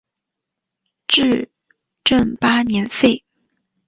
[1.07, 1.51] 至
[2.03, 3.23] 正八年废。